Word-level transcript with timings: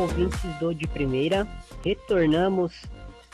ouvintes 0.00 0.40
do 0.58 0.74
De 0.74 0.86
Primeira. 0.86 1.46
Retornamos 1.84 2.72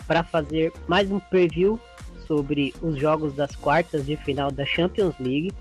para 0.06 0.24
fazer 0.24 0.72
mais 0.88 1.10
um 1.10 1.20
preview 1.20 1.78
sobre 2.26 2.74
os 2.82 2.98
jogos 2.98 3.34
das 3.34 3.54
quartas 3.54 4.04
de 4.04 4.16
final 4.16 4.50
da 4.50 4.64
Champions 4.66 5.14
League. 5.20 5.52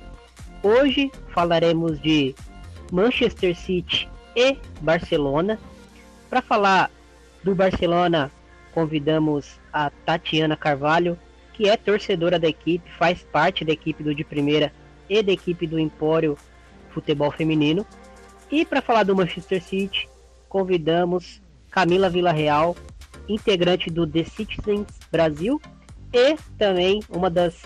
Hoje 0.63 1.11
falaremos 1.29 2.01
de 2.01 2.33
Manchester 2.91 3.55
City 3.55 4.09
e 4.35 4.57
Barcelona. 4.81 5.59
Para 6.27 6.41
falar 6.41 6.89
do 7.43 7.53
Barcelona, 7.53 8.31
convidamos 8.73 9.59
a 9.71 9.91
Tatiana 9.91 10.57
Carvalho, 10.57 11.17
que 11.53 11.69
é 11.69 11.77
torcedora 11.77 12.39
da 12.39 12.47
equipe, 12.47 12.89
faz 12.97 13.21
parte 13.21 13.63
da 13.63 13.71
equipe 13.71 14.03
do 14.03 14.15
De 14.15 14.23
Primeira 14.23 14.73
e 15.07 15.21
da 15.21 15.31
equipe 15.31 15.67
do 15.67 15.79
Empório 15.79 16.35
Futebol 16.89 17.31
Feminino. 17.31 17.85
E 18.51 18.65
para 18.65 18.81
falar 18.81 19.03
do 19.03 19.15
Manchester 19.15 19.61
City, 19.61 20.09
convidamos 20.55 21.41
Camila 21.69 22.09
Villarreal, 22.09 22.77
integrante 23.27 23.89
do 23.89 24.07
The 24.07 24.23
Citizens 24.23 24.87
Brasil 25.11 25.61
e 26.13 26.37
também 26.57 27.01
uma 27.09 27.29
das, 27.29 27.63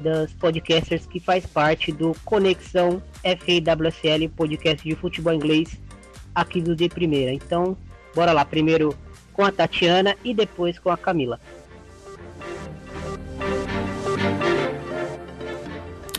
das 0.00 0.32
podcasters 0.32 1.04
que 1.04 1.20
faz 1.20 1.44
parte 1.44 1.92
do 1.92 2.16
Conexão 2.24 3.02
FAWSL, 3.22 4.30
podcast 4.34 4.82
de 4.82 4.96
futebol 4.96 5.34
inglês 5.34 5.78
aqui 6.34 6.62
do 6.62 6.74
De 6.74 6.88
Primeira. 6.88 7.34
Então, 7.34 7.76
bora 8.14 8.32
lá, 8.32 8.46
primeiro 8.46 8.96
com 9.34 9.44
a 9.44 9.52
Tatiana 9.52 10.16
e 10.24 10.32
depois 10.32 10.78
com 10.78 10.88
a 10.88 10.96
Camila. 10.96 11.38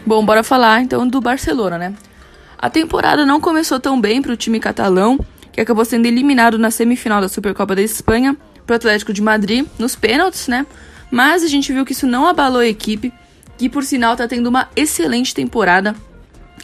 Bom, 0.05 0.23
bora 0.23 0.44
falar 0.44 0.80
então 0.84 1.08
do 1.08 1.20
Barcelona, 1.20 1.80
né? 1.80 1.95
A 2.55 2.70
temporada 2.70 3.25
não 3.25 3.42
começou 3.42 3.80
tão 3.80 4.00
bem 4.00 4.22
para 4.22 4.31
o 4.31 4.38
time 4.38 4.59
catalão, 4.59 5.17
que 5.53 5.61
acabou 5.61 5.85
sendo 5.85 6.07
eliminado 6.07 6.57
na 6.57 6.71
semifinal 6.71 7.21
da 7.21 7.29
Supercopa 7.29 7.75
da 7.75 7.81
Espanha 7.81 8.35
para 8.65 8.73
o 8.73 8.75
Atlético 8.75 9.13
de 9.13 9.21
Madrid 9.21 9.65
nos 9.77 9.95
pênaltis, 9.95 10.47
né? 10.47 10.65
Mas 11.11 11.43
a 11.43 11.47
gente 11.47 11.71
viu 11.71 11.85
que 11.85 11.93
isso 11.93 12.07
não 12.07 12.27
abalou 12.27 12.59
a 12.59 12.67
equipe, 12.67 13.13
que 13.57 13.69
por 13.69 13.83
sinal 13.83 14.13
está 14.13 14.27
tendo 14.27 14.47
uma 14.47 14.67
excelente 14.75 15.33
temporada. 15.33 15.95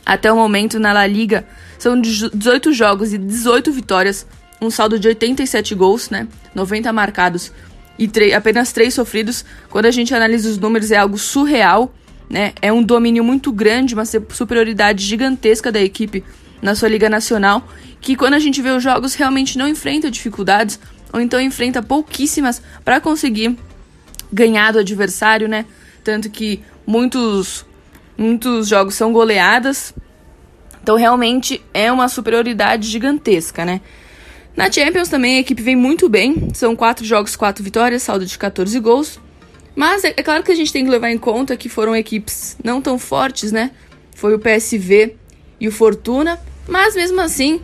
Até 0.03 0.31
o 0.31 0.35
momento 0.35 0.79
na 0.79 0.91
La 0.91 1.05
Liga 1.05 1.45
são 1.77 2.01
18 2.01 2.73
jogos 2.73 3.13
e 3.13 3.17
18 3.17 3.71
vitórias, 3.71 4.25
um 4.59 4.71
saldo 4.71 4.99
de 4.99 5.07
87 5.07 5.75
gols, 5.75 6.09
né? 6.09 6.27
90 6.55 6.91
marcados 6.91 7.51
e 7.97 8.09
apenas 8.33 8.71
3 8.73 8.91
sofridos. 8.91 9.45
Quando 9.69 9.85
a 9.85 9.91
gente 9.91 10.15
analisa 10.15 10.49
os 10.49 10.57
números 10.57 10.89
é 10.89 10.97
algo 10.97 11.17
surreal, 11.17 11.93
né? 12.27 12.53
É 12.59 12.73
um 12.73 12.81
domínio 12.81 13.23
muito 13.23 13.51
grande, 13.51 13.93
uma 13.93 14.05
superioridade 14.05 15.05
gigantesca 15.05 15.71
da 15.71 15.79
equipe 15.79 16.23
na 16.61 16.75
sua 16.75 16.89
Liga 16.89 17.09
Nacional, 17.09 17.67
que 18.01 18.15
quando 18.15 18.33
a 18.33 18.39
gente 18.39 18.61
vê 18.61 18.69
os 18.69 18.83
jogos 18.83 19.15
realmente 19.15 19.57
não 19.57 19.67
enfrenta 19.67 20.09
dificuldades, 20.09 20.79
ou 21.11 21.19
então 21.19 21.39
enfrenta 21.39 21.81
pouquíssimas 21.81 22.61
para 22.83 23.01
conseguir 23.01 23.57
ganhar 24.31 24.71
do 24.71 24.79
adversário, 24.79 25.47
né? 25.47 25.65
Tanto 26.03 26.29
que 26.29 26.61
muitos, 26.85 27.65
muitos 28.17 28.67
jogos 28.67 28.95
são 28.95 29.11
goleadas. 29.11 29.93
Então 30.81 30.95
realmente 30.95 31.61
é 31.73 31.91
uma 31.91 32.07
superioridade 32.07 32.87
gigantesca, 32.87 33.65
né? 33.65 33.81
Na 34.55 34.71
Champions 34.71 35.09
também 35.09 35.37
a 35.37 35.39
equipe 35.39 35.61
vem 35.61 35.75
muito 35.75 36.09
bem. 36.09 36.49
São 36.53 36.75
quatro 36.75 37.05
jogos, 37.05 37.35
quatro 37.35 37.63
vitórias, 37.63 38.03
saldo 38.03 38.25
de 38.25 38.37
14 38.37 38.79
gols. 38.79 39.19
Mas 39.75 40.03
é, 40.03 40.13
é 40.17 40.23
claro 40.23 40.43
que 40.43 40.51
a 40.51 40.55
gente 40.55 40.73
tem 40.73 40.83
que 40.83 40.91
levar 40.91 41.09
em 41.09 41.17
conta 41.17 41.55
que 41.55 41.69
foram 41.69 41.95
equipes 41.95 42.57
não 42.63 42.81
tão 42.81 42.99
fortes, 42.99 43.51
né? 43.51 43.71
Foi 44.13 44.35
o 44.35 44.39
PSV 44.39 45.15
e 45.59 45.67
o 45.67 45.71
Fortuna. 45.71 46.39
Mas 46.67 46.95
mesmo 46.95 47.19
assim, 47.21 47.61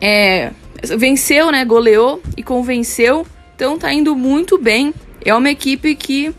é, 0.00 0.50
venceu, 0.96 1.50
né? 1.50 1.64
Goleou 1.64 2.22
e 2.36 2.42
convenceu. 2.42 3.26
Então 3.54 3.78
tá 3.78 3.92
indo 3.92 4.14
muito 4.14 4.58
bem. 4.58 4.92
É 5.24 5.34
uma 5.34 5.50
equipe 5.50 5.94
que 5.94 6.34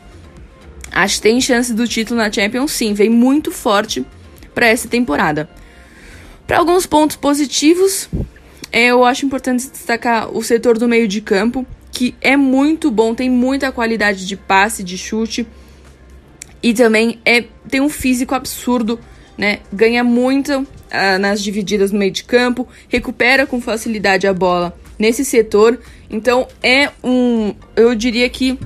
acho 0.92 1.16
que 1.16 1.22
tem 1.22 1.42
chance 1.42 1.74
do 1.74 1.88
título 1.88 2.20
na 2.20 2.32
Champions, 2.32 2.72
sim. 2.72 2.94
Vem 2.94 3.10
muito 3.10 3.52
forte 3.52 4.06
para 4.54 4.68
essa 4.68 4.88
temporada. 4.88 5.50
Para 6.48 6.58
alguns 6.58 6.86
pontos 6.86 7.16
positivos, 7.16 8.10
eu 8.72 9.06
acho 9.06 9.26
importante 9.26 9.70
destacar 9.70 10.36
o 10.36 10.42
setor 10.42 10.78
do 10.78 10.88
meio 10.88 11.08
de 11.08 11.22
campo, 11.22 11.66
que 11.92 12.16
é 12.22 12.36
muito 12.36 12.90
bom, 12.90 13.14
tem 13.14 13.30
muita 13.30 13.72
qualidade 13.72 14.26
de 14.26 14.36
passe, 14.36 14.84
de 14.84 14.98
chute 14.98 15.46
e 16.62 16.74
também 16.74 17.20
é 17.26 17.46
tem 17.70 17.82
um 17.82 17.90
físico 17.90 18.36
absurdo 18.36 19.00
né? 19.40 19.60
Ganha 19.72 20.04
muito 20.04 20.68
ah, 20.92 21.18
nas 21.18 21.42
divididas 21.42 21.94
no 21.94 21.98
meio 21.98 22.12
de 22.12 22.26
campo, 22.26 22.68
recupera 22.90 23.48
com 23.48 23.62
facilidade 23.62 24.28
a 24.28 24.34
bola 24.34 24.78
nesse 25.00 25.24
setor. 25.24 25.80
Então 26.10 26.46
é 26.62 26.92
um, 27.02 27.56
eu 27.74 27.96
diria 27.96 28.30
que 28.30 28.60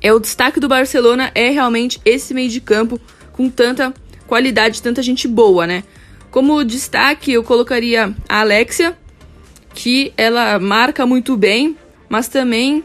é 0.00 0.12
o 0.12 0.20
destaque 0.20 0.60
do 0.60 0.68
Barcelona 0.68 1.32
é 1.34 1.50
realmente 1.50 2.00
esse 2.04 2.32
meio 2.32 2.48
de 2.48 2.60
campo 2.60 3.00
com 3.32 3.50
tanta 3.50 3.92
qualidade, 4.28 4.80
tanta 4.80 5.02
gente 5.02 5.26
boa, 5.26 5.66
né? 5.66 5.82
Como 6.30 6.62
destaque, 6.62 7.32
eu 7.32 7.42
colocaria 7.42 8.14
a 8.28 8.40
Alexia, 8.40 8.96
que 9.74 10.12
ela 10.16 10.60
marca 10.60 11.04
muito 11.06 11.36
bem, 11.36 11.76
mas 12.08 12.28
também 12.28 12.84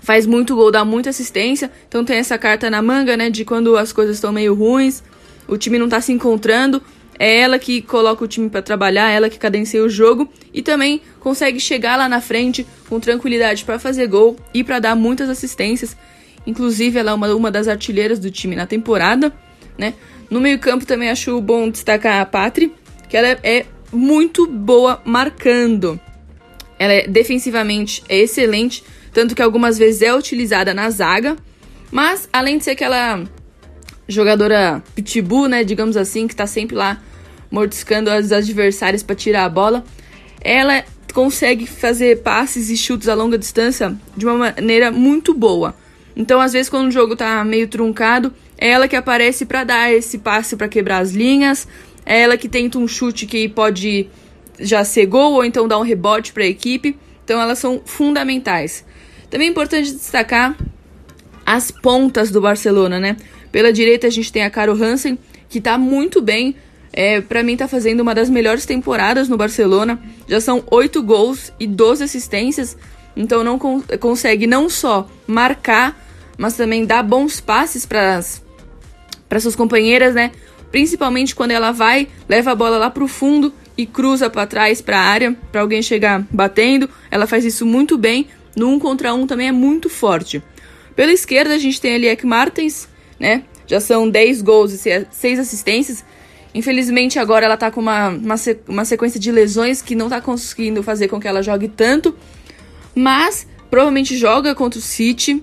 faz 0.00 0.24
muito 0.24 0.56
gol, 0.56 0.70
dá 0.70 0.86
muita 0.86 1.10
assistência. 1.10 1.70
Então 1.86 2.02
tem 2.02 2.16
essa 2.16 2.38
carta 2.38 2.70
na 2.70 2.80
manga, 2.80 3.14
né, 3.14 3.28
de 3.28 3.44
quando 3.44 3.76
as 3.76 3.92
coisas 3.92 4.16
estão 4.16 4.32
meio 4.32 4.54
ruins, 4.54 5.02
o 5.50 5.58
time 5.58 5.78
não 5.78 5.88
tá 5.88 6.00
se 6.00 6.12
encontrando, 6.12 6.80
é 7.18 7.40
ela 7.40 7.58
que 7.58 7.82
coloca 7.82 8.24
o 8.24 8.28
time 8.28 8.48
para 8.48 8.62
trabalhar, 8.62 9.10
ela 9.10 9.28
que 9.28 9.38
cadencia 9.38 9.82
o 9.82 9.90
jogo 9.90 10.32
e 10.54 10.62
também 10.62 11.02
consegue 11.18 11.60
chegar 11.60 11.96
lá 11.96 12.08
na 12.08 12.20
frente 12.20 12.66
com 12.88 12.98
tranquilidade 12.98 13.64
para 13.64 13.78
fazer 13.78 14.06
gol 14.06 14.36
e 14.54 14.64
para 14.64 14.78
dar 14.78 14.94
muitas 14.94 15.28
assistências. 15.28 15.94
Inclusive, 16.46 16.98
ela 16.98 17.10
é 17.10 17.14
uma, 17.14 17.34
uma 17.34 17.50
das 17.50 17.68
artilheiras 17.68 18.18
do 18.18 18.30
time 18.30 18.56
na 18.56 18.66
temporada, 18.66 19.34
né? 19.76 19.94
No 20.30 20.40
meio-campo 20.40 20.86
também 20.86 21.10
acho 21.10 21.38
bom 21.40 21.68
destacar 21.68 22.22
a 22.22 22.24
Patri, 22.24 22.72
que 23.08 23.16
ela 23.16 23.28
é, 23.28 23.38
é 23.42 23.66
muito 23.92 24.46
boa 24.46 25.02
marcando. 25.04 26.00
Ela 26.78 26.92
é 26.94 27.06
defensivamente 27.06 28.02
é 28.08 28.18
excelente, 28.18 28.82
tanto 29.12 29.34
que 29.34 29.42
algumas 29.42 29.76
vezes 29.76 30.00
é 30.00 30.14
utilizada 30.14 30.72
na 30.72 30.88
zaga, 30.88 31.36
mas 31.90 32.28
além 32.32 32.56
de 32.56 32.64
ser 32.64 32.70
aquela 32.70 33.24
jogadora 34.10 34.82
pitbull, 34.94 35.48
né, 35.48 35.64
digamos 35.64 35.96
assim, 35.96 36.26
que 36.26 36.34
tá 36.34 36.46
sempre 36.46 36.76
lá 36.76 37.00
mordiscando 37.50 38.10
os 38.10 38.32
adversários 38.32 39.02
para 39.02 39.14
tirar 39.14 39.44
a 39.44 39.48
bola. 39.48 39.84
Ela 40.40 40.84
consegue 41.12 41.66
fazer 41.66 42.22
passes 42.22 42.70
e 42.70 42.76
chutes 42.76 43.08
a 43.08 43.14
longa 43.14 43.36
distância 43.36 43.96
de 44.16 44.24
uma 44.24 44.36
maneira 44.36 44.90
muito 44.90 45.34
boa. 45.34 45.74
Então, 46.14 46.40
às 46.40 46.52
vezes, 46.52 46.68
quando 46.68 46.88
o 46.88 46.90
jogo 46.90 47.16
tá 47.16 47.44
meio 47.44 47.68
truncado, 47.68 48.32
é 48.58 48.70
ela 48.70 48.88
que 48.88 48.96
aparece 48.96 49.46
para 49.46 49.64
dar 49.64 49.92
esse 49.92 50.18
passe 50.18 50.56
para 50.56 50.68
quebrar 50.68 50.98
as 50.98 51.12
linhas. 51.12 51.66
É 52.04 52.20
ela 52.20 52.36
que 52.36 52.48
tenta 52.48 52.78
um 52.78 52.86
chute 52.86 53.26
que 53.26 53.48
pode 53.48 54.08
já 54.58 54.84
ser 54.84 55.06
gol 55.06 55.34
ou 55.34 55.44
então 55.44 55.66
dar 55.66 55.78
um 55.78 55.82
rebote 55.82 56.32
para 56.32 56.44
a 56.44 56.46
equipe. 56.46 56.96
Então, 57.24 57.40
elas 57.40 57.58
são 57.58 57.80
fundamentais. 57.84 58.84
Também 59.30 59.48
é 59.48 59.50
importante 59.50 59.92
destacar 59.92 60.56
as 61.46 61.70
pontas 61.70 62.30
do 62.30 62.40
Barcelona, 62.40 62.98
né? 62.98 63.16
Pela 63.52 63.72
direita 63.72 64.06
a 64.06 64.10
gente 64.10 64.32
tem 64.32 64.42
a 64.42 64.50
Caro 64.50 64.72
Hansen, 64.72 65.18
que 65.48 65.60
tá 65.60 65.76
muito 65.76 66.20
bem. 66.20 66.54
É, 66.92 67.20
para 67.20 67.42
mim 67.42 67.56
tá 67.56 67.68
fazendo 67.68 68.00
uma 68.00 68.14
das 68.14 68.28
melhores 68.28 68.66
temporadas 68.66 69.28
no 69.28 69.36
Barcelona. 69.36 70.00
Já 70.28 70.40
são 70.40 70.64
8 70.70 71.02
gols 71.02 71.52
e 71.58 71.66
12 71.66 72.04
assistências. 72.04 72.76
Então 73.16 73.42
não 73.42 73.58
con 73.58 73.82
consegue 73.98 74.46
não 74.46 74.68
só 74.68 75.08
marcar, 75.26 75.98
mas 76.38 76.56
também 76.56 76.84
dar 76.84 77.02
bons 77.02 77.40
passes 77.40 77.84
para 77.84 78.20
para 79.28 79.40
suas 79.40 79.54
companheiras, 79.54 80.14
né? 80.14 80.32
Principalmente 80.72 81.34
quando 81.34 81.52
ela 81.52 81.72
vai, 81.72 82.08
leva 82.28 82.52
a 82.52 82.54
bola 82.54 82.78
lá 82.78 82.90
pro 82.90 83.06
fundo 83.06 83.52
e 83.76 83.86
cruza 83.86 84.28
para 84.28 84.46
trás 84.46 84.80
para 84.80 84.98
a 84.98 85.04
área 85.04 85.36
para 85.50 85.60
alguém 85.60 85.82
chegar 85.82 86.24
batendo. 86.30 86.88
Ela 87.10 87.26
faz 87.26 87.44
isso 87.44 87.64
muito 87.64 87.96
bem. 87.96 88.26
No 88.56 88.68
um 88.68 88.78
contra 88.78 89.14
um 89.14 89.26
também 89.26 89.48
é 89.48 89.52
muito 89.52 89.88
forte. 89.88 90.42
Pela 90.94 91.12
esquerda 91.12 91.54
a 91.54 91.58
gente 91.58 91.80
tem 91.80 91.94
ali 91.94 92.08
Ek 92.08 92.26
Martens, 92.26 92.88
né? 93.20 93.44
Já 93.66 93.78
são 93.78 94.08
10 94.08 94.42
gols 94.42 94.72
e 94.72 95.06
6 95.10 95.38
assistências. 95.38 96.04
Infelizmente, 96.54 97.18
agora 97.18 97.44
ela 97.44 97.56
tá 97.56 97.70
com 97.70 97.80
uma, 97.80 98.08
uma, 98.08 98.34
uma 98.66 98.84
sequência 98.84 99.20
de 99.20 99.30
lesões 99.30 99.80
que 99.80 99.94
não 99.94 100.08
tá 100.08 100.20
conseguindo 100.20 100.82
fazer 100.82 101.06
com 101.06 101.20
que 101.20 101.28
ela 101.28 101.42
jogue 101.42 101.68
tanto. 101.68 102.16
Mas 102.94 103.46
provavelmente 103.70 104.16
joga 104.16 104.54
contra 104.54 104.80
o 104.80 104.82
City 104.82 105.40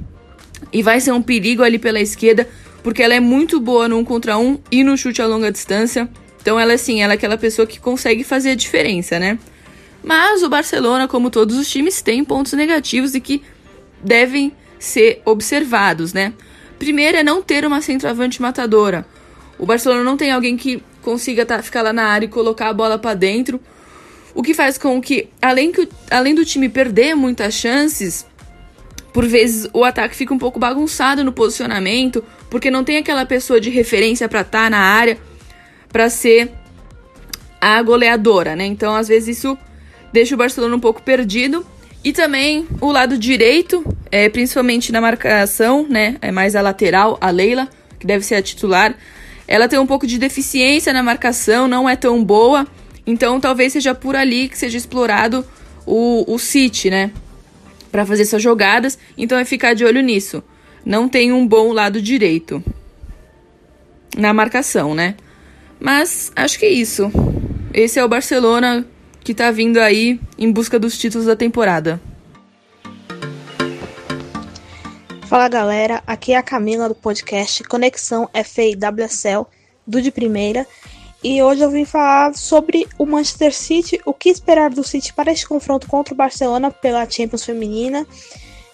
e 0.74 0.84
vai 0.84 1.00
ser 1.00 1.12
um 1.12 1.22
perigo 1.22 1.64
ali 1.64 1.80
pela 1.80 2.02
esquerda, 2.02 2.50
porque 2.84 3.02
ela 3.02 3.14
é 3.14 3.20
muito 3.20 3.60
boa 3.60 3.88
no 3.88 3.98
1 4.00 4.04
contra 4.04 4.38
1 4.38 4.60
e 4.70 4.84
no 4.84 4.98
chute 4.98 5.22
a 5.22 5.28
longa 5.28 5.52
distância. 5.52 6.10
Então 6.42 6.60
ela 6.60 6.74
assim, 6.74 7.02
ela 7.02 7.14
é 7.14 7.16
aquela 7.16 7.38
pessoa 7.38 7.66
que 7.66 7.80
consegue 7.80 8.24
fazer 8.24 8.52
a 8.52 8.56
diferença, 8.56 9.20
né? 9.20 9.40
Mas 10.04 10.44
o 10.44 10.50
Barcelona, 10.50 11.08
como 11.08 11.30
todos 11.30 11.58
os 11.58 11.70
times, 11.70 12.02
tem 12.02 12.24
pontos 12.24 12.54
negativos 12.54 13.16
e 13.16 13.22
que 13.22 13.42
devem 14.04 14.52
ser 14.80 15.22
observados, 15.26 16.14
né? 16.14 16.34
Primeiro 16.80 17.18
é 17.18 17.24
não 17.24 17.42
ter 17.42 17.66
uma 17.66 17.82
centroavante 17.82 18.42
matadora. 18.42 19.06
O 19.58 19.66
Barcelona 19.66 20.04
não 20.04 20.18
tem 20.18 20.32
alguém 20.32 20.56
que 20.56 20.84
consiga 21.02 21.46
tá, 21.46 21.62
ficar 21.62 21.82
lá 21.82 21.92
na 21.92 22.04
área 22.04 22.26
e 22.26 22.30
colocar 22.30 22.70
a 22.70 22.74
bola 22.74 23.00
para 23.00 23.14
dentro. 23.16 23.60
o 24.36 24.44
que 24.44 24.54
faz 24.54 24.78
com 24.78 25.02
que, 25.02 25.30
além, 25.42 25.72
que, 25.72 25.90
além 26.12 26.36
do 26.36 26.46
time 26.46 26.70
perder 26.70 27.16
muitas 27.16 27.56
chances, 27.56 28.26
por 29.12 29.26
vezes 29.26 29.68
o 29.74 29.84
ataque 29.84 30.16
fica 30.16 30.32
um 30.32 30.38
pouco 30.38 30.60
bagunçado 30.60 31.24
no 31.24 31.32
posicionamento, 31.32 32.24
porque 32.50 32.70
não 32.70 32.84
tem 32.84 32.98
aquela 32.98 33.26
pessoa 33.26 33.60
de 33.60 33.72
referência 33.72 34.30
para 34.30 34.42
estar 34.42 34.66
tá 34.66 34.70
na 34.70 34.78
área 34.78 35.18
para 35.92 36.08
ser 36.08 36.52
a 37.60 37.82
goleadora, 37.82 38.56
né? 38.56 38.66
Então, 38.66 38.96
às 38.96 39.08
vezes 39.08 39.38
isso 39.38 39.58
deixa 40.14 40.36
o 40.36 40.38
Barcelona 40.38 40.76
um 40.76 40.80
pouco 40.80 41.02
perdido. 41.02 41.66
E 42.04 42.14
também 42.14 42.68
o 42.80 42.92
lado 42.92 43.18
direito, 43.18 43.84
é, 44.12 44.30
principalmente 44.30 44.92
na 44.92 45.02
marcação, 45.02 45.86
né? 45.88 46.18
É 46.22 46.32
mais 46.32 46.56
a 46.56 46.62
lateral, 46.62 47.18
a 47.22 47.30
Leila, 47.30 47.68
que 48.00 48.06
deve 48.06 48.24
ser 48.26 48.36
a 48.36 48.42
titular. 48.42 48.96
Ela 49.48 49.68
tem 49.68 49.80
um 49.80 49.88
pouco 49.88 50.06
de 50.06 50.18
deficiência 50.18 50.92
na 50.92 51.02
marcação, 51.02 51.68
não 51.68 51.88
é 51.88 51.96
tão 51.96 52.24
boa. 52.24 52.68
Então 53.06 53.40
talvez 53.40 53.74
seja 53.74 53.96
por 53.96 54.16
ali 54.16 54.50
que 54.50 54.58
seja 54.58 54.78
explorado 54.78 55.46
o, 55.86 56.26
o 56.32 56.38
City, 56.38 56.90
né? 56.90 57.12
Para 57.92 58.06
fazer 58.06 58.24
essas 58.24 58.42
jogadas. 58.42 58.98
Então 59.18 59.38
é 59.38 59.46
ficar 59.46 59.74
de 59.74 59.86
olho 59.86 60.02
nisso. 60.02 60.44
Não 60.86 61.08
tem 61.08 61.32
um 61.32 61.48
bom 61.48 61.72
lado 61.72 62.02
direito 62.02 62.64
na 64.18 64.34
marcação, 64.34 64.94
né? 64.94 65.16
Mas 65.80 66.32
acho 66.36 66.60
que 66.60 66.66
é 66.66 66.70
isso. 66.70 67.12
Esse 67.74 68.00
é 68.00 68.04
o 68.04 68.10
Barcelona 68.10 68.86
que 69.24 69.34
tá 69.34 69.52
vindo 69.52 69.78
aí 69.78 70.20
em 70.38 70.52
busca 70.52 70.80
dos 70.80 70.98
títulos 70.98 71.28
da 71.28 71.36
temporada. 71.36 72.02
Fala 75.28 75.50
galera, 75.50 76.02
aqui 76.08 76.32
é 76.32 76.38
a 76.38 76.42
Camila 76.42 76.88
do 76.88 76.96
podcast 76.96 77.62
Conexão 77.66 78.30
FAWSL 78.34 79.46
do 79.86 80.02
de 80.02 80.10
primeira. 80.10 80.66
E 81.22 81.44
hoje 81.44 81.62
eu 81.62 81.70
vim 81.70 81.84
falar 81.84 82.34
sobre 82.34 82.88
o 82.98 83.06
Manchester 83.06 83.54
City, 83.54 84.00
o 84.06 84.14
que 84.14 84.30
esperar 84.30 84.70
do 84.70 84.86
City 84.86 85.12
para 85.12 85.30
este 85.30 85.46
confronto 85.46 85.86
contra 85.86 86.14
o 86.14 86.18
Barcelona 86.18 86.72
pela 86.72 87.10
Champions 87.10 87.44
Feminina. 87.44 88.08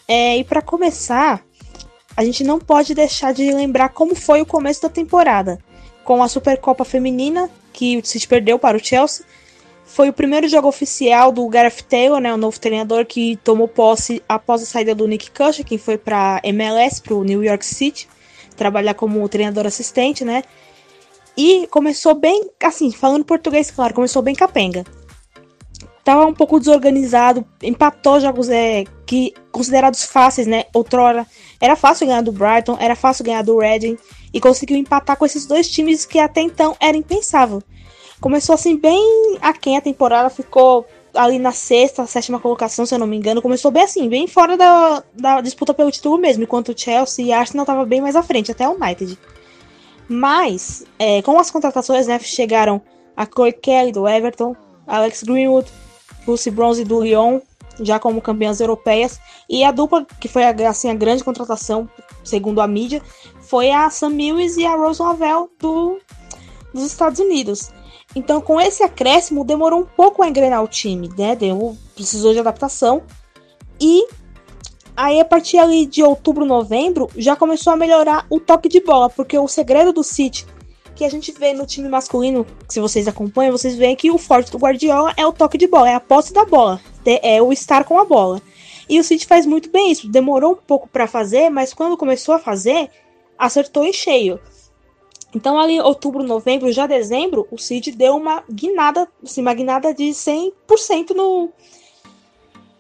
É, 0.08 0.38
e 0.38 0.44
para 0.44 0.62
começar, 0.62 1.44
a 2.16 2.24
gente 2.24 2.44
não 2.44 2.60
pode 2.60 2.94
deixar 2.94 3.34
de 3.34 3.52
lembrar 3.52 3.90
como 3.90 4.14
foi 4.14 4.40
o 4.40 4.46
começo 4.46 4.84
da 4.84 4.90
temporada, 4.90 5.58
com 6.04 6.22
a 6.22 6.28
Supercopa 6.28 6.86
Feminina, 6.86 7.50
que 7.74 7.98
o 7.98 8.06
City 8.06 8.28
perdeu 8.28 8.60
para 8.60 8.78
o 8.78 8.80
Chelsea, 8.80 9.26
foi 9.86 10.10
o 10.10 10.14
primeiro 10.14 10.48
jogo 10.48 10.68
oficial 10.68 11.32
do 11.32 11.48
Gareth 11.48 11.84
Taylor, 11.88 12.20
né, 12.20 12.34
o 12.34 12.38
novo 12.38 12.60
treinador 12.60 13.06
que 13.06 13.36
tomou 13.38 13.68
posse 13.68 14.24
após 14.28 14.64
a 14.64 14.66
saída 14.66 14.96
do 14.96 15.08
Nick 15.08 15.30
Cushing, 15.32 15.64
que 15.64 15.78
foi 15.78 15.98
para 15.98 16.40
MLS, 16.44 17.02
para 17.02 17.14
o 17.14 17.24
New 17.24 17.44
York 17.44 17.66
City, 17.66 18.08
trabalhar 18.56 18.94
como 18.94 19.28
treinador 19.28 19.66
assistente, 19.66 20.24
né? 20.24 20.44
E 21.36 21.68
começou 21.68 22.14
bem, 22.14 22.50
assim, 22.64 22.92
falando 22.92 23.26
português, 23.26 23.72
claro, 23.72 23.94
começou 23.94 24.22
bem 24.22 24.36
capenga. 24.36 24.84
Tava 26.04 26.26
um 26.26 26.34
pouco 26.34 26.60
desorganizado, 26.60 27.46
empatou 27.62 28.20
jogos 28.20 28.50
é, 28.50 28.84
que 29.06 29.34
considerados 29.52 30.04
fáceis, 30.04 30.46
né? 30.46 30.66
Outrora 30.74 31.26
era 31.62 31.76
fácil 31.76 32.08
ganhar 32.08 32.22
do 32.22 32.32
Brighton, 32.32 32.78
era 32.80 32.96
fácil 32.96 33.24
ganhar 33.24 33.42
do 33.42 33.58
Reading 33.58 33.98
e 34.34 34.40
conseguiu 34.40 34.78
empatar 34.78 35.16
com 35.16 35.26
esses 35.26 35.46
dois 35.46 35.70
times 35.70 36.06
que 36.06 36.20
até 36.20 36.42
então 36.42 36.76
era 36.80 36.98
impensável. 36.98 37.64
Começou 38.24 38.56
assim 38.56 38.78
bem 38.78 39.38
aquém 39.42 39.76
a 39.76 39.82
temporada, 39.82 40.30
ficou 40.30 40.86
ali 41.14 41.38
na 41.38 41.52
sexta, 41.52 42.08
sétima 42.08 42.40
colocação, 42.40 42.86
se 42.86 42.96
eu 42.96 43.00
não 43.00 43.06
me 43.06 43.18
engano. 43.18 43.42
Começou 43.42 43.70
bem 43.70 43.84
assim, 43.84 44.08
bem 44.08 44.28
fora 44.28 44.56
da, 44.56 45.04
da 45.14 45.42
disputa 45.42 45.74
pelo 45.74 45.92
título 45.92 46.18
mesmo, 46.18 46.42
enquanto 46.42 46.70
o 46.70 46.74
Chelsea 46.74 47.26
e 47.26 47.34
Arsenal 47.34 47.64
estavam 47.64 47.86
bem 47.86 48.00
mais 48.00 48.16
à 48.16 48.24
frente, 48.24 48.50
até 48.50 48.66
o 48.66 48.82
United. 48.82 49.20
Mas, 50.08 50.86
é, 50.98 51.22
com 51.22 51.38
as 51.38 51.52
contratações, 51.52 52.08
né, 52.08 52.18
chegaram 52.18 52.82
a 53.14 53.26
Chloe 53.26 53.52
Kelly 53.52 53.92
do 53.92 54.08
Everton, 54.08 54.56
Alex 54.88 55.24
Greenwood, 55.24 55.70
Lucy 56.26 56.50
Bronze 56.50 56.86
do 56.86 57.02
Lyon, 57.02 57.42
já 57.82 58.00
como 58.00 58.22
campeãs 58.22 58.62
europeias, 58.62 59.20
e 59.50 59.66
a 59.66 59.72
dupla, 59.74 60.08
que 60.22 60.30
foi 60.30 60.46
assim, 60.46 60.90
a 60.90 60.94
grande 60.94 61.26
contratação, 61.26 61.90
segundo 62.24 62.62
a 62.62 62.68
mídia, 62.68 63.02
foi 63.42 63.70
a 63.70 63.90
Sam 63.90 64.12
Mills 64.12 64.58
e 64.62 64.66
a 64.66 64.78
Rose 64.78 65.02
Lavelle 65.02 65.50
do, 65.60 66.00
dos 66.74 66.86
Estados 66.86 67.20
Unidos. 67.20 67.70
Então, 68.16 68.40
com 68.42 68.62
esse 68.62 68.84
acréscimo, 68.84 69.44
demorou 69.44 69.80
um 69.80 69.86
pouco 69.86 70.22
a 70.22 70.30
engrenar 70.30 70.64
o 70.64 70.68
time, 70.68 71.10
né? 71.18 71.36
Deu, 71.36 71.78
precisou 71.96 72.34
de 72.34 72.40
adaptação. 72.40 73.02
E 73.80 74.08
aí, 74.96 75.20
a 75.20 75.26
partir 75.26 75.58
ali 75.58 75.86
de 75.86 76.04
outubro, 76.04 76.46
novembro, 76.46 77.10
já 77.18 77.36
começou 77.36 77.74
a 77.74 77.76
melhorar 77.76 78.26
o 78.30 78.40
toque 78.40 78.70
de 78.70 78.80
bola, 78.80 79.10
porque 79.10 79.38
o 79.38 79.48
segredo 79.48 79.92
do 79.92 80.04
City, 80.04 80.46
que 80.96 81.04
a 81.04 81.10
gente 81.10 81.32
vê 81.32 81.54
no 81.54 81.66
time 81.66 81.90
masculino, 81.90 82.46
se 82.70 82.80
vocês 82.80 83.08
acompanham, 83.08 83.52
vocês 83.52 83.76
veem 83.76 83.96
que 83.96 84.12
o 84.12 84.20
forte 84.20 84.52
do 84.52 84.60
Guardiola 84.60 85.14
é 85.18 85.26
o 85.26 85.34
toque 85.34 85.58
de 85.58 85.66
bola, 85.66 85.90
é 85.90 85.96
a 85.96 86.00
posse 86.00 86.32
da 86.32 86.46
bola, 86.46 86.80
é 87.06 87.42
o 87.42 87.52
estar 87.52 87.84
com 87.84 88.00
a 88.00 88.06
bola. 88.06 88.40
E 88.88 89.00
o 89.00 89.04
City 89.04 89.26
faz 89.26 89.46
muito 89.46 89.72
bem 89.72 89.92
isso. 89.92 90.08
Demorou 90.08 90.52
um 90.52 90.56
pouco 90.68 90.88
para 90.88 91.08
fazer, 91.08 91.50
mas 91.50 91.74
quando 91.74 91.98
começou 91.98 92.36
a 92.36 92.40
fazer, 92.40 92.90
acertou 93.38 93.86
em 93.86 93.94
cheio. 93.94 94.40
Então, 95.36 95.60
ali 95.60 95.80
outubro, 95.80 96.24
novembro, 96.24 96.72
já 96.72 96.86
dezembro, 96.86 97.48
o 97.50 97.58
Cid 97.58 97.92
deu 97.92 98.16
uma 98.16 98.44
guinada, 98.52 99.08
assim, 99.24 99.42
uma 99.42 99.54
guinada 99.54 99.94
de 99.94 100.10
100% 100.10 101.16
no, 101.16 101.50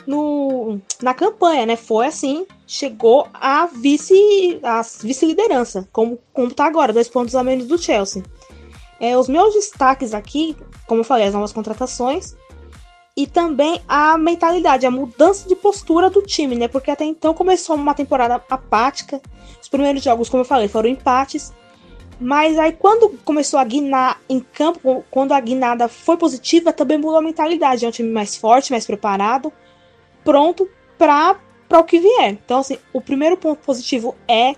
no, 0.05 0.79
na 1.01 1.13
campanha, 1.13 1.65
né? 1.65 1.75
Foi 1.75 2.05
assim, 2.05 2.45
chegou 2.67 3.27
a 3.33 3.65
vice 3.65 4.59
a 4.61 4.81
vice-liderança, 5.01 5.87
como, 5.91 6.19
como 6.31 6.53
tá 6.53 6.65
agora, 6.65 6.93
dois 6.93 7.09
pontos 7.09 7.35
a 7.35 7.43
menos 7.43 7.67
do 7.67 7.77
Chelsea. 7.77 8.23
É, 8.99 9.17
os 9.17 9.27
meus 9.27 9.53
destaques 9.55 10.13
aqui, 10.13 10.55
como 10.87 11.01
eu 11.01 11.05
falei, 11.05 11.27
as 11.27 11.33
novas 11.33 11.51
contratações 11.51 12.35
e 13.17 13.27
também 13.27 13.81
a 13.87 14.17
mentalidade, 14.17 14.85
a 14.85 14.91
mudança 14.91 15.47
de 15.47 15.55
postura 15.55 16.09
do 16.09 16.21
time, 16.21 16.55
né? 16.55 16.67
Porque 16.67 16.91
até 16.91 17.03
então 17.03 17.33
começou 17.33 17.75
uma 17.75 17.93
temporada 17.93 18.35
apática. 18.49 19.21
Os 19.61 19.67
primeiros 19.67 20.03
jogos, 20.03 20.29
como 20.29 20.41
eu 20.41 20.47
falei, 20.47 20.67
foram 20.67 20.89
empates 20.89 21.51
mas 22.19 22.57
aí 22.57 22.71
quando 22.71 23.17
começou 23.23 23.59
a 23.59 23.63
guinar 23.63 24.19
em 24.29 24.39
campo, 24.39 25.03
quando 25.09 25.33
a 25.33 25.39
guinada 25.39 25.87
foi 25.87 26.17
positiva, 26.17 26.71
também 26.71 26.97
mudou 26.97 27.17
a 27.17 27.21
mentalidade. 27.21 27.85
É 27.85 27.87
um 27.87 27.91
time 27.91 28.09
mais 28.09 28.35
forte, 28.35 28.71
mais 28.71 28.85
preparado, 28.85 29.51
pronto 30.23 30.69
para 30.97 31.35
para 31.67 31.79
o 31.79 31.83
que 31.83 31.99
vier. 31.99 32.31
Então, 32.31 32.59
assim, 32.59 32.77
o 32.91 33.01
primeiro 33.01 33.35
ponto 33.35 33.59
positivo 33.65 34.15
é, 34.27 34.53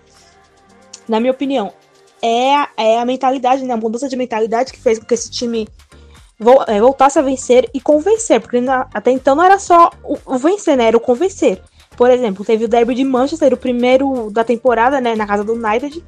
na 1.07 1.19
minha 1.19 1.31
opinião, 1.31 1.71
é 2.21 2.67
é 2.75 2.99
a 2.99 3.05
mentalidade, 3.05 3.63
né? 3.63 3.73
A 3.73 3.77
mudança 3.77 4.09
de 4.09 4.15
mentalidade 4.15 4.73
que 4.73 4.79
fez 4.79 4.99
com 4.99 5.05
que 5.05 5.13
esse 5.13 5.31
time 5.31 5.67
é, 6.67 6.79
voltasse 6.79 7.17
a 7.17 7.21
vencer 7.21 7.69
e 7.73 7.79
convencer. 7.79 8.41
Porque 8.41 8.61
até 8.93 9.11
então 9.11 9.35
não 9.35 9.43
era 9.43 9.57
só 9.59 9.89
o, 10.03 10.17
o 10.25 10.37
vencer, 10.37 10.75
né? 10.75 10.85
Era 10.85 10.97
o 10.97 10.99
convencer. 10.99 11.61
Por 11.95 12.11
exemplo, 12.11 12.43
teve 12.43 12.65
o 12.65 12.67
derby 12.67 12.93
de 12.93 13.05
Manchester, 13.05 13.53
o 13.53 13.57
primeiro 13.57 14.29
da 14.29 14.43
temporada, 14.43 14.99
né? 14.99 15.15
Na 15.15 15.25
casa 15.25 15.43
do 15.43 15.53
United 15.53 16.03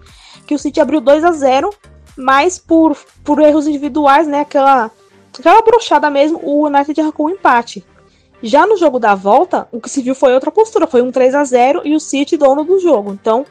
que 0.47 0.55
o 0.55 0.59
City 0.59 0.79
abriu 0.79 0.99
2 0.99 1.23
a 1.23 1.31
0 1.31 1.69
mas 2.17 2.57
por, 2.57 2.97
por 3.23 3.39
erros 3.39 3.67
individuais, 3.67 4.27
né, 4.27 4.39
aquela, 4.39 4.89
aquela 5.37 5.61
brochada 5.61 6.09
mesmo, 6.09 6.39
o 6.41 6.65
United 6.65 6.99
arrancou 6.99 7.27
um 7.27 7.29
empate. 7.29 7.85
Já 8.41 8.65
no 8.65 8.75
jogo 8.75 8.99
da 8.99 9.13
volta, 9.13 9.67
o 9.71 9.79
que 9.79 9.89
se 9.89 10.01
viu 10.01 10.15
foi 10.15 10.33
outra 10.33 10.51
postura, 10.51 10.87
foi 10.87 11.01
um 11.01 11.11
3 11.11 11.35
a 11.35 11.43
0 11.43 11.81
e 11.85 11.95
o 11.95 11.99
City 11.99 12.37
dono 12.37 12.63
do 12.63 12.79
jogo. 12.79 13.11
Então, 13.11 13.45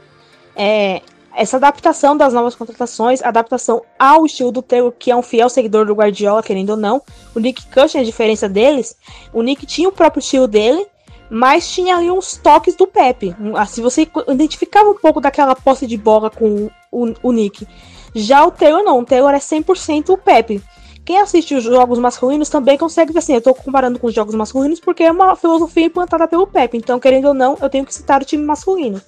é, 0.54 1.00
essa 1.34 1.58
adaptação 1.58 2.16
das 2.16 2.32
novas 2.32 2.54
contratações, 2.54 3.22
adaptação 3.22 3.82
ao 3.98 4.24
estilo 4.24 4.50
do 4.50 4.62
Taylor, 4.62 4.92
que 4.92 5.10
é 5.10 5.16
um 5.16 5.22
fiel 5.22 5.48
seguidor 5.48 5.86
do 5.86 5.94
Guardiola, 5.94 6.42
querendo 6.42 6.70
ou 6.70 6.76
não. 6.76 7.02
O 7.34 7.40
Nick 7.40 7.66
Cushing, 7.66 7.98
a 7.98 8.04
diferença 8.04 8.48
deles, 8.48 8.96
o 9.32 9.42
Nick 9.42 9.66
tinha 9.66 9.88
o 9.88 9.92
próprio 9.92 10.20
estilo 10.20 10.48
dele, 10.48 10.86
mas 11.30 11.68
tinha 11.68 11.96
ali 11.96 12.10
uns 12.10 12.36
toques 12.36 12.74
do 12.74 12.86
Pepe. 12.86 13.34
Se 13.68 13.80
você 13.80 14.08
identificava 14.28 14.90
um 14.90 14.94
pouco 14.94 15.20
daquela 15.20 15.54
posse 15.54 15.86
de 15.86 15.96
bola 15.96 16.30
com 16.30 16.70
o, 16.90 17.14
o 17.22 17.32
Nick. 17.32 17.66
Já 18.14 18.44
o 18.44 18.50
Taylor 18.50 18.82
não, 18.82 19.00
o 19.00 19.04
Taylor 19.04 19.34
é 19.34 19.38
100% 19.38 20.10
o 20.10 20.18
Pepe. 20.18 20.62
Quem 21.04 21.20
assiste 21.20 21.54
os 21.54 21.62
jogos 21.62 21.98
masculinos 21.98 22.48
também 22.48 22.76
consegue 22.76 23.12
ver 23.12 23.20
assim, 23.20 23.34
eu 23.34 23.40
tô 23.40 23.54
comparando 23.54 23.98
com 23.98 24.08
os 24.08 24.14
jogos 24.14 24.34
masculinos 24.34 24.80
porque 24.80 25.04
é 25.04 25.12
uma 25.12 25.36
filosofia 25.36 25.86
implantada 25.86 26.26
pelo 26.26 26.48
Pepe, 26.48 26.76
então 26.76 26.98
querendo 26.98 27.28
ou 27.28 27.34
não, 27.34 27.56
eu 27.60 27.70
tenho 27.70 27.84
que 27.84 27.94
citar 27.94 28.20
o 28.20 28.24
time 28.24 28.44
masculino. 28.44 29.00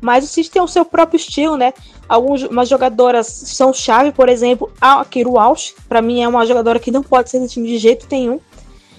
Mas 0.00 0.24
o 0.24 0.28
City 0.28 0.50
tem 0.50 0.62
o 0.62 0.68
seu 0.68 0.84
próprio 0.84 1.16
estilo, 1.16 1.56
né? 1.56 1.72
Algumas 2.08 2.68
jogadoras 2.68 3.26
são 3.26 3.72
chave, 3.72 4.12
por 4.12 4.28
exemplo, 4.28 4.70
a 4.80 5.04
Kiro 5.04 5.32
Walsh, 5.32 5.74
para 5.88 6.00
mim 6.00 6.22
é 6.22 6.28
uma 6.28 6.46
jogadora 6.46 6.78
que 6.78 6.92
não 6.92 7.02
pode 7.02 7.30
ser 7.30 7.40
do 7.40 7.48
time 7.48 7.66
de 7.66 7.78
jeito 7.78 8.06
nenhum. 8.08 8.38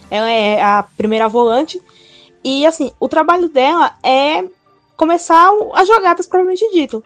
Ela 0.10 0.30
é 0.30 0.62
a 0.62 0.84
primeira 0.98 1.28
volante. 1.28 1.82
E 2.44 2.66
assim, 2.66 2.92
o 3.00 3.08
trabalho 3.08 3.50
dela 3.50 3.96
é 4.04 4.44
começar 4.96 5.52
as 5.74 5.88
jogadas 5.88 6.28
propriamente 6.28 6.70
dito. 6.72 7.04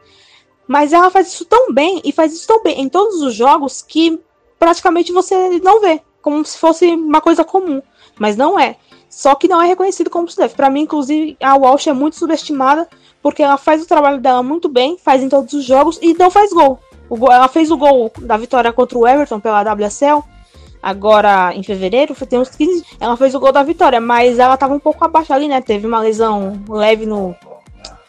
Mas 0.67 0.93
ela 0.93 1.09
faz 1.09 1.27
isso 1.27 1.45
tão 1.45 1.73
bem 1.73 2.01
e 2.03 2.11
faz 2.11 2.33
isso 2.33 2.47
tão 2.47 2.63
bem 2.63 2.81
em 2.81 2.89
todos 2.89 3.21
os 3.21 3.33
jogos 3.33 3.81
que 3.81 4.19
praticamente 4.57 5.11
você 5.11 5.59
não 5.59 5.81
vê, 5.81 6.01
como 6.21 6.45
se 6.45 6.57
fosse 6.57 6.87
uma 6.87 7.19
coisa 7.19 7.43
comum. 7.43 7.81
Mas 8.17 8.37
não 8.37 8.59
é. 8.59 8.77
Só 9.09 9.35
que 9.35 9.47
não 9.47 9.61
é 9.61 9.67
reconhecido 9.67 10.09
como 10.09 10.29
se 10.29 10.37
deve. 10.37 10.55
Para 10.55 10.69
mim, 10.69 10.81
inclusive, 10.81 11.35
a 11.41 11.55
Walsh 11.55 11.87
é 11.87 11.93
muito 11.93 12.15
subestimada 12.15 12.87
porque 13.21 13.43
ela 13.43 13.57
faz 13.57 13.83
o 13.83 13.87
trabalho 13.87 14.19
dela 14.19 14.41
muito 14.41 14.69
bem, 14.69 14.97
faz 14.97 15.21
em 15.21 15.29
todos 15.29 15.53
os 15.53 15.65
jogos 15.65 15.99
e 16.01 16.13
não 16.13 16.31
faz 16.31 16.51
gol. 16.53 16.79
Gol 17.09 17.31
ela 17.31 17.47
fez 17.49 17.69
o 17.69 17.77
gol 17.77 18.11
da 18.19 18.37
vitória 18.37 18.71
contra 18.71 18.97
o 18.97 19.05
Everton 19.05 19.39
pela 19.39 19.61
WSL 19.61 20.23
agora 20.81 21.53
em 21.53 21.63
fevereiro, 21.63 22.15
tem 22.25 22.39
uns 22.39 22.49
15. 22.49 22.85
Ela 22.99 23.15
fez 23.15 23.35
o 23.35 23.39
gol 23.39 23.51
da 23.51 23.63
vitória, 23.63 24.01
mas 24.01 24.39
ela 24.39 24.57
tava 24.57 24.73
um 24.73 24.79
pouco 24.79 25.03
abaixo 25.03 25.33
ali, 25.33 25.47
né? 25.47 25.61
Teve 25.61 25.85
uma 25.85 25.99
lesão 25.99 26.61
leve 26.67 27.05
no, 27.05 27.35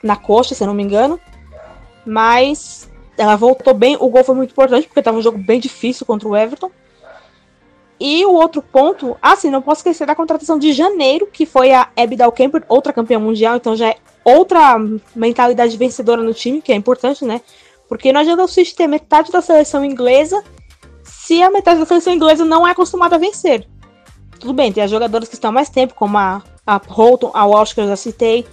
na 0.03 0.17
coxa, 0.17 0.55
se 0.55 0.63
eu 0.63 0.67
não 0.67 0.75
me 0.75 0.83
engano. 0.83 1.21
Mas 2.07 2.89
ela 3.17 3.37
voltou 3.37 3.75
bem. 3.75 3.97
O 4.01 4.09
gol 4.09 4.25
foi 4.25 4.35
muito 4.35 4.53
importante, 4.53 4.87
porque 4.87 5.03
tava 5.03 5.19
um 5.19 5.23
jogo 5.23 5.39
bem 5.39 5.61
difícil 5.61 6.07
contra 6.07 6.29
o 6.29 6.37
Everton. 6.37 6.71
E 8.01 8.25
o 8.25 8.33
outro 8.33 8.61
ponto, 8.61 9.17
assim, 9.23 9.49
não 9.49 9.63
posso 9.63 9.81
esquecer 9.81 10.07
da 10.07 10.15
contratação 10.15 10.59
de 10.59 10.73
janeiro, 10.73 11.29
que 11.33 11.47
foi 11.47 11.73
a 11.73 11.89
Abby 11.97 12.17
Dalkemper, 12.17 12.65
outra 12.69 12.93
campeã 12.93 13.17
mundial, 13.17 13.55
então 13.55 13.77
já 13.77 13.91
é 13.91 13.97
outra 14.25 14.77
mentalidade 15.15 15.77
vencedora 15.77 16.21
no 16.21 16.35
time, 16.35 16.61
que 16.61 16.73
é 16.73 16.75
importante, 16.75 17.25
né? 17.25 17.41
Porque 17.89 18.13
não 18.13 18.21
adianta 18.21 18.47
Switch 18.49 18.73
ter 18.73 18.89
metade 18.89 19.31
da 19.31 19.41
seleção 19.41 19.85
inglesa 19.85 20.43
se 21.33 21.43
a 21.43 21.51
metade 21.51 21.81
da 21.81 21.87
seleção 21.87 22.13
inglesa 22.13 22.45
não 22.45 22.69
é 22.69 22.73
acostumada 22.73 23.17
a 23.17 23.19
vencer. 23.19 23.67
Tudo 24.39 24.53
bem, 24.53 24.71
tem 24.71 24.85
as 24.85 24.91
jogadoras 24.91 25.31
que 25.31 25.35
estão 25.35 25.51
mais 25.51 25.71
tempo, 25.71 25.95
como 25.95 26.19
a, 26.19 26.43
a 26.67 26.79
Holton, 26.87 27.31
a 27.33 27.47
Walsh, 27.47 27.73
que 27.73 27.81
eu 27.81 27.89
já 27.89 27.97
citei, 27.97 28.47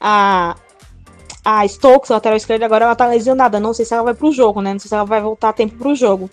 a, 0.00 0.54
a 1.44 1.66
Stokes, 1.66 2.12
a 2.12 2.14
lateral 2.14 2.36
esquerda, 2.36 2.64
agora 2.64 2.84
ela 2.84 2.94
tá 2.94 3.08
lesionada. 3.08 3.58
Não 3.58 3.74
sei 3.74 3.84
se 3.84 3.92
ela 3.92 4.04
vai 4.04 4.14
pro 4.14 4.30
jogo, 4.30 4.60
né? 4.60 4.72
Não 4.72 4.78
sei 4.78 4.88
se 4.88 4.94
ela 4.94 5.04
vai 5.04 5.20
voltar 5.20 5.48
a 5.48 5.52
tempo 5.52 5.76
pro 5.76 5.96
jogo. 5.96 6.30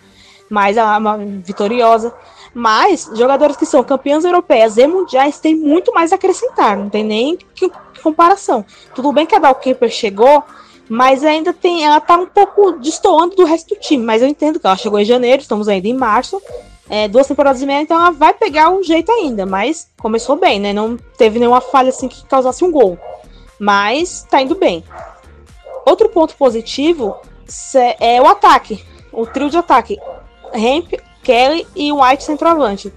Mas 0.48 0.78
ela 0.78 0.94
é 0.94 0.98
uma 1.00 1.18
vitoriosa. 1.18 2.14
Mas 2.54 3.10
jogadores 3.16 3.58
que 3.58 3.66
são 3.66 3.84
campeãs 3.84 4.24
europeias 4.24 4.78
e 4.78 4.86
mundiais 4.86 5.40
têm 5.40 5.56
muito 5.56 5.92
mais 5.92 6.12
a 6.12 6.18
acrescentar, 6.18 6.78
não 6.78 6.88
tem 6.88 7.04
nem 7.04 7.36
que, 7.56 7.68
que 7.68 8.02
comparação. 8.04 8.64
Tudo 8.94 9.12
bem 9.12 9.26
que 9.26 9.34
a 9.34 9.40
Dalkeeper 9.40 9.90
chegou, 9.90 10.44
mas 10.90 11.24
ainda 11.24 11.54
tem, 11.54 11.86
ela 11.86 12.00
tá 12.00 12.18
um 12.18 12.26
pouco 12.26 12.74
destoando 12.74 13.36
do 13.36 13.46
resto 13.46 13.70
do 13.74 13.80
time, 13.80 14.04
mas 14.04 14.22
eu 14.22 14.28
entendo 14.28 14.60
que 14.60 14.68
ela 14.68 14.76
chegou 14.76 15.00
em 15.00 15.06
janeiro, 15.06 15.42
estamos 15.42 15.68
ainda 15.68 15.88
em 15.88 15.94
março, 15.94 16.42
é, 16.90 17.08
duas 17.08 17.28
temporadas 17.28 17.62
e 17.62 17.66
meia, 17.66 17.82
então 17.82 17.98
ela 17.98 18.12
vai 18.12 18.34
pegar 18.34 18.70
um 18.70 18.84
jeito 18.84 19.12
ainda, 19.12 19.46
mas 19.46 19.90
começou 20.00 20.36
bem, 20.36 20.60
né? 20.60 20.74
Não 20.74 20.98
teve 21.18 21.40
nenhuma 21.40 21.62
falha 21.62 21.90
assim 21.90 22.08
que 22.08 22.26
causasse 22.26 22.64
um 22.64 22.72
gol, 22.72 22.98
mas 23.60 24.26
tá 24.30 24.42
indo 24.42 24.56
bem. 24.56 24.84
Outro 25.86 26.10
ponto 26.10 26.36
positivo 26.36 27.16
é 28.00 28.22
o 28.22 28.28
ataque, 28.28 28.84
o 29.12 29.26
trio 29.26 29.50
de 29.50 29.58
ataque. 29.58 29.98
Hemp, 30.54 30.94
Kelly 31.24 31.66
e 31.76 31.92
White 31.92 32.24
centroavante. 32.24 32.94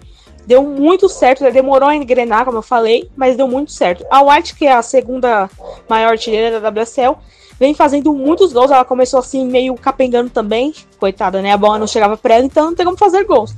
Deu 0.46 0.62
muito 0.62 1.08
certo, 1.08 1.42
né? 1.42 1.50
demorou 1.50 1.88
a 1.88 1.96
engrenar, 1.96 2.44
como 2.44 2.58
eu 2.58 2.62
falei, 2.62 3.10
mas 3.16 3.36
deu 3.36 3.48
muito 3.48 3.72
certo. 3.72 4.06
A 4.10 4.22
White, 4.22 4.54
que 4.54 4.66
é 4.66 4.72
a 4.72 4.82
segunda 4.82 5.50
maior 5.88 6.10
artilheira 6.10 6.60
da 6.60 6.68
WSL, 6.68 7.16
vem 7.58 7.74
fazendo 7.74 8.12
muitos 8.12 8.52
gols. 8.52 8.70
Ela 8.70 8.84
começou 8.84 9.20
assim, 9.20 9.44
meio 9.46 9.74
capengando 9.74 10.30
também. 10.30 10.74
Coitada, 10.98 11.42
né? 11.42 11.52
A 11.52 11.56
bola 11.56 11.78
não 11.78 11.86
chegava 11.86 12.16
pra 12.16 12.34
ela, 12.34 12.44
então 12.44 12.66
não 12.66 12.74
tem 12.74 12.84
como 12.84 12.96
fazer 12.96 13.24
gols. 13.24 13.54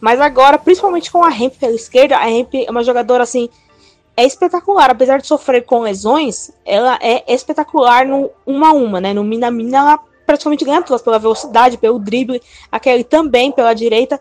Mas 0.00 0.20
agora, 0.20 0.58
principalmente 0.58 1.10
com 1.10 1.24
a 1.24 1.30
Hemp 1.30 1.54
pela 1.58 1.74
esquerda, 1.74 2.16
a 2.16 2.30
Hemp 2.30 2.54
é 2.54 2.70
uma 2.70 2.84
jogadora 2.84 3.22
assim. 3.22 3.48
É 4.16 4.24
espetacular, 4.24 4.90
apesar 4.90 5.18
de 5.18 5.26
sofrer 5.26 5.64
com 5.64 5.80
lesões, 5.80 6.50
ela 6.66 6.98
é 7.00 7.22
espetacular 7.32 8.04
no 8.04 8.30
1 8.44 8.64
a 8.64 8.72
1 8.72 9.00
né? 9.00 9.14
No 9.14 9.22
mina 9.22 9.48
mina 9.48 9.78
ela 9.78 10.00
praticamente 10.26 10.64
ganha 10.64 10.82
todas 10.82 11.00
pela 11.00 11.18
velocidade, 11.18 11.78
pelo 11.78 11.98
drible, 11.98 12.42
a 12.70 12.80
Kelly 12.80 13.04
também 13.04 13.52
pela 13.52 13.72
direita, 13.72 14.20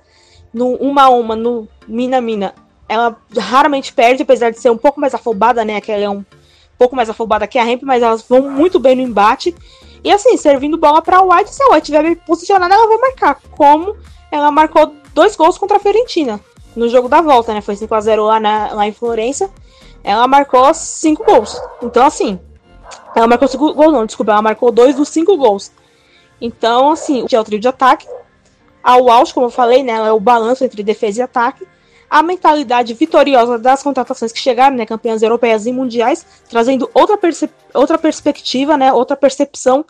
no 0.53 0.75
uma 0.75 1.03
a 1.03 1.09
uma, 1.09 1.35
no 1.35 1.67
mina 1.87 2.21
mina. 2.21 2.53
Ela 2.87 3.17
raramente 3.37 3.91
perde, 3.91 4.23
apesar 4.23 4.51
de 4.51 4.59
ser 4.59 4.69
um 4.69 4.77
pouco 4.77 5.01
mais 5.01 5.13
afobada, 5.13 5.65
né? 5.65 5.75
A 5.75 5.81
Kelly 5.81 6.03
é 6.03 6.09
um 6.09 6.23
pouco 6.77 6.95
mais 6.95 7.09
afobada 7.09 7.47
que 7.47 7.57
a 7.57 7.63
Ramp, 7.63 7.83
mas 7.83 8.03
elas 8.03 8.21
vão 8.21 8.49
muito 8.49 8.79
bem 8.79 8.95
no 8.95 9.01
embate. 9.01 9.55
E 10.03 10.11
assim, 10.11 10.37
servindo 10.37 10.77
bola 10.77 11.01
para 11.01 11.21
o 11.21 11.33
White, 11.33 11.53
se 11.53 11.63
a 11.63 11.67
White 11.67 11.79
estiver 11.79 12.03
bem 12.03 12.15
posicionada, 12.15 12.73
ela 12.73 12.87
vai 12.87 12.97
marcar. 12.97 13.41
Como 13.51 13.95
ela 14.31 14.51
marcou 14.51 14.93
dois 15.13 15.35
gols 15.35 15.57
contra 15.57 15.77
a 15.77 15.79
Fiorentina 15.79 16.39
no 16.75 16.87
jogo 16.87 17.09
da 17.09 17.21
volta, 17.21 17.53
né? 17.53 17.61
Foi 17.61 17.75
5 17.75 17.93
a 17.93 18.01
0 18.01 18.23
lá, 18.23 18.39
na, 18.39 18.73
lá 18.73 18.87
em 18.87 18.93
Florença. 18.93 19.49
Ela 20.03 20.27
marcou 20.27 20.73
cinco 20.73 21.25
gols. 21.25 21.59
Então, 21.81 22.05
assim, 22.05 22.39
ela 23.15 23.27
marcou 23.27 23.47
cinco 23.47 23.73
gols, 23.73 23.91
não, 23.91 24.05
desculpa, 24.05 24.31
ela 24.31 24.41
marcou 24.41 24.71
dois 24.71 24.95
dos 24.95 25.09
cinco 25.09 25.35
gols. 25.35 25.71
Então, 26.39 26.91
assim, 26.91 27.25
é 27.29 27.39
o 27.39 27.43
trio 27.43 27.59
de 27.59 27.67
ataque. 27.67 28.07
A 28.83 28.95
Walsh, 28.97 29.33
como 29.33 29.47
eu 29.47 29.49
falei, 29.49 29.83
né, 29.83 29.93
é 29.93 30.11
o 30.11 30.19
balanço 30.19 30.63
entre 30.63 30.83
defesa 30.83 31.19
e 31.19 31.23
ataque. 31.23 31.67
A 32.09 32.23
mentalidade 32.23 32.93
vitoriosa 32.93 33.59
das 33.59 33.83
contratações 33.83 34.31
que 34.31 34.39
chegaram, 34.39 34.77
né, 34.77 34.85
campeãs 34.85 35.21
europeias 35.21 35.65
e 35.65 35.73
mundiais, 35.73 36.25
trazendo 36.49 36.89
outra, 36.93 37.19
outra 37.73 37.97
perspectiva, 37.97 38.77
né, 38.77 38.93
outra 38.93 39.17
percepção 39.17 39.85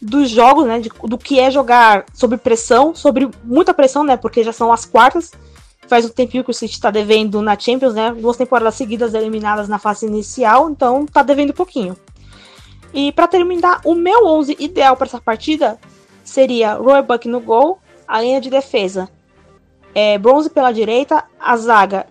dos 0.00 0.30
jogos, 0.30 0.66
né, 0.66 0.78
de, 0.78 0.88
do 0.88 1.18
que 1.18 1.40
é 1.40 1.50
jogar 1.50 2.06
sob 2.14 2.36
pressão, 2.36 2.94
sobre 2.94 3.28
muita 3.42 3.74
pressão, 3.74 4.04
né, 4.04 4.16
porque 4.16 4.44
já 4.44 4.52
são 4.52 4.72
as 4.72 4.84
quartas. 4.84 5.32
Faz 5.88 6.04
um 6.04 6.10
tempinho 6.10 6.44
que 6.44 6.50
o 6.50 6.54
City 6.54 6.74
está 6.74 6.90
devendo 6.90 7.42
na 7.42 7.58
Champions, 7.58 7.94
né, 7.94 8.12
duas 8.12 8.36
temporadas 8.36 8.76
seguidas 8.76 9.12
eliminadas 9.12 9.68
na 9.68 9.80
fase 9.80 10.06
inicial, 10.06 10.70
então 10.70 11.04
está 11.04 11.24
devendo 11.24 11.50
um 11.50 11.54
pouquinho. 11.54 11.96
E 12.94 13.10
para 13.10 13.26
terminar, 13.26 13.80
o 13.84 13.94
meu 13.94 14.26
11 14.26 14.56
ideal 14.60 14.96
para 14.96 15.08
essa 15.08 15.20
partida 15.20 15.78
seria 16.24 16.74
Roebuck 16.74 17.26
no 17.26 17.40
gol, 17.40 17.80
a 18.06 18.20
linha 18.20 18.40
de 18.40 18.48
defesa 18.48 19.08
é 19.98 20.16
Bronze 20.16 20.48
pela 20.48 20.70
direita, 20.70 21.24
a 21.40 21.56
zaga 21.56 22.06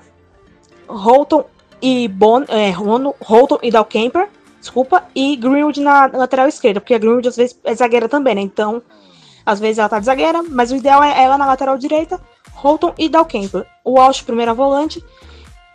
Holton 0.90 1.46
e 1.82 2.08
Bon, 2.10 2.44
é, 2.50 2.72
Holton 2.72 3.60
e 3.64 3.72
Dalkemper, 3.72 4.28
desculpa, 4.60 5.06
e 5.16 5.38
Greenwood 5.38 5.80
na 5.80 6.08
lateral 6.08 6.48
esquerda, 6.50 6.82
porque 6.82 6.94
a 6.94 6.98
Greenwood 6.98 7.30
às 7.30 7.38
vezes 7.38 7.58
é 7.64 7.74
zagueira 7.74 8.10
também, 8.10 8.36
né? 8.36 8.42
Então, 8.42 8.82
às 9.46 9.60
vezes 9.62 9.80
ela 9.80 9.88
tá 9.88 10.00
de 10.00 10.06
zagueira, 10.06 10.44
mas 10.44 10.72
o 10.72 10.76
ideal 10.76 11.02
é 11.02 11.24
ela 11.24 11.38
na 11.38 11.46
lateral 11.46 11.78
direita, 11.78 12.20
Holton 12.56 12.94
e 12.98 13.08
Dalkemper. 13.08 13.66
O 13.86 13.94
Walsh, 13.94 14.22
primeira 14.22 14.54
volante, 14.54 15.02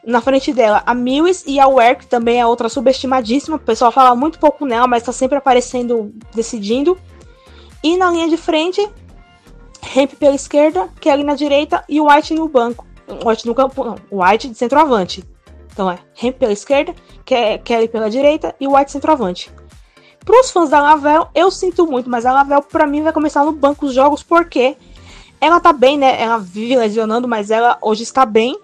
na 0.05 0.21
frente 0.21 0.53
dela 0.53 0.83
a 0.85 0.95
Mills 0.95 1.45
e 1.47 1.59
a 1.59 1.95
que 1.95 2.07
também 2.07 2.41
é 2.41 2.47
outra 2.47 2.69
subestimadíssima. 2.69 3.57
O 3.57 3.61
pessoal 3.61 3.91
fala 3.91 4.15
muito 4.15 4.39
pouco 4.39 4.67
nela, 4.67 4.87
mas 4.87 5.03
tá 5.03 5.13
sempre 5.13 5.39
aparecendo, 5.39 6.13
decidindo. 6.35 6.99
E 7.83 7.97
na 7.97 8.11
linha 8.11 8.29
de 8.29 8.37
frente, 8.37 8.87
Hemp 9.95 10.15
pela 10.15 10.35
esquerda, 10.35 10.89
Kelly 11.01 11.25
na 11.25 11.35
direita 11.35 11.85
e 11.89 12.01
o 12.01 12.09
White 12.09 12.35
no 12.35 12.49
banco. 12.49 12.87
White 13.25 13.47
no 13.47 13.55
campo, 13.55 13.85
não, 13.85 13.97
White 14.11 14.49
de 14.49 14.57
centroavante. 14.57 15.25
Então 15.73 15.91
é 15.91 15.99
Hemp 16.23 16.39
pela 16.39 16.53
esquerda, 16.53 16.95
Kelly 17.65 17.89
pela 17.89 18.09
direita 18.09 18.55
e 18.61 18.67
o 18.67 18.77
White 18.77 18.93
centroavante. 18.93 19.51
Para 20.25 20.41
os 20.41 20.51
fãs 20.51 20.71
da 20.71 20.81
Lavel, 20.81 21.29
eu 21.35 21.51
sinto 21.51 21.87
muito, 21.87 22.09
mas 22.09 22.25
a 22.25 22.33
Lavel 22.33 22.63
para 22.63 22.87
mim 22.87 23.03
vai 23.03 23.13
começar 23.13 23.45
no 23.45 23.53
banco 23.53 23.87
os 23.87 23.95
jogos 23.95 24.23
porque 24.23 24.77
ela 25.41 25.59
tá 25.59 25.73
bem, 25.73 25.99
né? 25.99 26.23
Ela 26.23 26.39
vive 26.39 26.77
lesionando, 26.77 27.27
mas 27.27 27.51
ela 27.51 27.77
hoje 27.83 28.05
está 28.05 28.25
bem. 28.25 28.57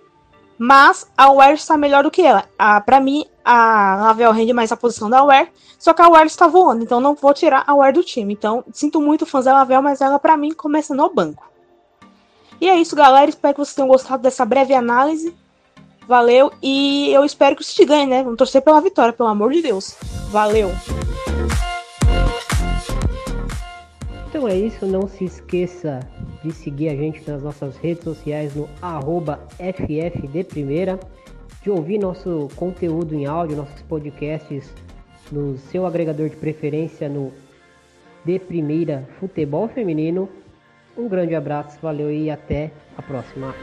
Mas 0.57 1.11
a 1.17 1.33
Ware 1.33 1.55
está 1.55 1.77
melhor 1.77 2.05
do 2.05 2.11
que 2.11 2.23
ela. 2.23 2.45
Ah, 2.59 2.81
para 2.81 3.01
mim, 3.01 3.25
a 3.51 3.97
Lavel 3.97 4.31
rende 4.31 4.53
mais 4.53 4.71
a 4.71 4.77
posição 4.77 5.09
da 5.09 5.25
Ware, 5.25 5.49
só 5.79 5.95
que 5.95 6.03
a 6.03 6.09
Ware 6.09 6.27
está 6.27 6.47
voando, 6.47 6.85
então 6.85 7.01
não 7.01 7.15
vou 7.15 7.33
tirar 7.33 7.65
a 7.67 7.75
Ware 7.75 7.95
do 7.95 8.05
time. 8.05 8.35
Então, 8.35 8.63
sinto 8.73 9.01
muito 9.01 9.25
fãs 9.25 9.47
da 9.47 9.55
Lavel, 9.55 9.81
mas 9.81 10.03
ela 10.03 10.19
para 10.19 10.37
mim 10.37 10.53
começa 10.53 10.95
no 10.95 11.09
banco. 11.09 11.51
E 12.61 12.69
é 12.69 12.77
isso, 12.77 12.95
galera. 12.95 13.31
Espero 13.31 13.55
que 13.55 13.61
vocês 13.61 13.75
tenham 13.75 13.89
gostado 13.89 14.23
dessa 14.23 14.45
breve 14.45 14.75
análise. 14.75 15.35
Valeu 16.07 16.53
e 16.63 17.11
eu 17.11 17.25
espero 17.25 17.57
que 17.57 17.63
o 17.63 17.65
City 17.65 17.85
ganhe, 17.85 18.07
né? 18.07 18.23
Vamos 18.23 18.39
torcer 18.39 18.61
pela 18.61 18.81
vitória, 18.81 19.13
pelo 19.13 19.29
amor 19.29 19.53
de 19.53 19.63
Deus. 19.63 19.97
Valeu. 20.31 20.71
Então 24.29 24.47
é 24.47 24.57
isso, 24.57 24.85
não 24.85 25.09
se 25.09 25.25
esqueça 25.25 26.01
de 26.45 26.53
seguir 26.53 26.91
a 26.91 26.97
gente 26.97 27.29
nas 27.29 27.43
nossas 27.43 27.77
redes 27.77 28.05
sociais 28.05 28.55
no 28.55 28.69
arroba 28.83 29.41
FFDPrimeira, 29.59 31.01
de 31.63 31.71
ouvir 31.71 31.99
nosso 31.99 32.49
conteúdo 32.57 33.15
em 33.15 33.27
áudio, 33.27 33.57
nossos 33.57 33.83
podcasts 33.83 34.73
no 35.31 35.59
seu 35.59 35.87
agregador 35.87 36.29
de 36.29 36.37
preferência 36.37 37.09
no 37.09 37.33
De 38.25 38.39
Primeira 38.39 39.07
Futebol 39.19 39.69
Feminino. 39.69 40.29
Um 40.97 41.09
grande 41.09 41.35
abraço, 41.35 41.79
valeu 41.81 42.11
e 42.11 42.31
até 42.31 42.71
a 42.97 43.03
próxima. 43.03 43.55